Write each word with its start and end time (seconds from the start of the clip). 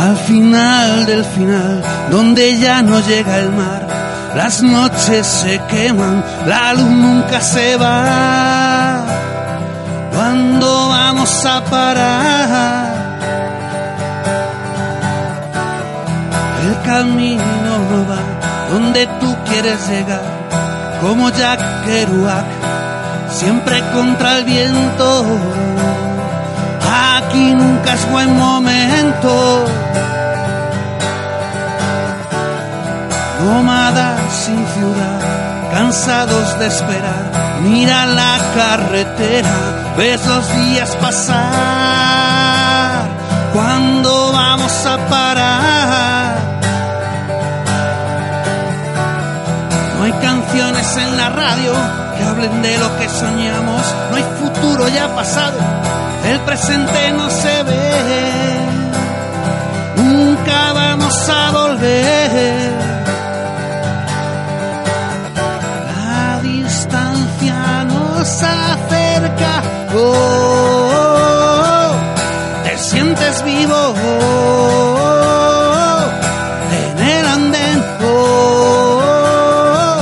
Al 0.00 0.16
final 0.16 1.04
del 1.04 1.24
final, 1.24 1.82
donde 2.10 2.56
ya 2.58 2.82
no 2.82 3.00
llega 3.00 3.38
el 3.38 3.50
mar, 3.50 3.86
las 4.34 4.62
noches 4.62 5.26
se 5.26 5.60
queman, 5.68 6.24
la 6.46 6.72
luz 6.72 6.88
nunca 6.88 7.40
se 7.40 7.76
va. 7.76 9.04
¿Cuándo 10.14 10.88
vamos 10.88 11.44
a 11.44 11.62
parar? 11.64 13.00
El 16.66 16.82
camino 16.88 17.44
no 17.90 18.08
va 18.08 18.40
donde 18.70 19.06
tú 19.20 19.36
quieres 19.48 19.86
llegar, 19.88 20.22
como 21.00 21.28
Jack 21.30 21.60
Kerouac, 21.84 22.46
siempre 23.30 23.82
contra 23.92 24.38
el 24.38 24.44
viento. 24.44 25.24
Aquí 26.90 27.52
nunca 27.54 27.94
es 27.94 28.10
buen 28.10 28.36
momento. 28.36 29.64
Cansados 35.90 36.56
de 36.60 36.68
esperar, 36.68 37.58
mira 37.62 38.06
la 38.06 38.38
carretera, 38.54 39.56
ves 39.96 40.24
los 40.24 40.54
días 40.54 40.94
pasar. 41.00 41.40
¿Cuándo 43.52 44.30
vamos 44.32 44.86
a 44.86 44.98
parar? 45.08 46.36
No 49.98 50.04
hay 50.04 50.12
canciones 50.12 50.96
en 50.96 51.16
la 51.16 51.28
radio 51.30 51.72
que 52.16 52.22
hablen 52.24 52.62
de 52.62 52.78
lo 52.78 52.96
que 52.96 53.08
soñamos, 53.08 53.82
no 54.10 54.16
hay 54.16 54.24
futuro 54.38 54.86
ya 54.86 55.12
pasado, 55.16 55.58
el 56.24 56.38
presente 56.42 57.10
no 57.16 57.28
se 57.30 57.64
ve, 57.64 58.59
nos 68.20 68.42
acerca, 68.42 69.62
oh, 69.94 71.90
te 72.64 72.76
sientes 72.76 73.42
vivo. 73.44 73.94
oh, 74.04 75.20
en 76.82 76.98
el 76.98 77.26
andén, 77.26 77.82
oh, 78.04 79.96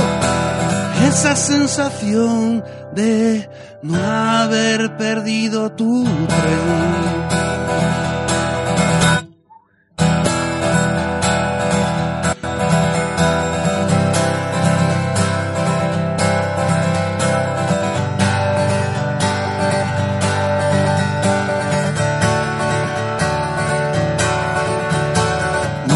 esa 1.07 1.33
sensación 1.37 2.61
de 2.93 3.49
no 3.83 3.97
haber 4.03 4.97
perdido 4.97 5.71
tu 5.71 6.03
tren. 6.03 7.18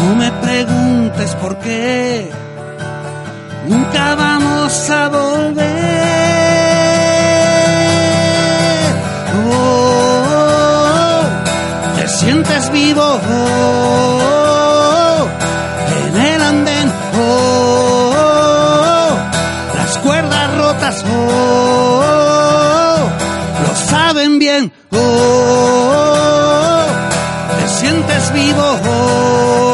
No 0.04 0.14
me 0.16 0.30
preguntes 0.30 1.34
por 1.36 1.56
qué, 1.60 2.30
nunca 3.66 4.14
vamos 4.14 4.90
a 4.90 5.08
volver. 5.08 5.64
Oh, 9.48 11.22
te 11.96 12.06
sientes 12.08 12.70
vivo 12.70 13.18
en 15.96 16.16
el 16.20 16.42
andén. 16.42 16.92
Oh, 17.18 19.08
las 19.74 19.98
cuerdas 19.98 20.54
rotas 20.58 21.02
oh, 21.16 22.98
lo 23.66 23.74
saben 23.90 24.38
bien. 24.38 24.70
Oh, 24.92 26.84
te 27.58 27.68
sientes 27.80 28.32
vivo 28.34 29.73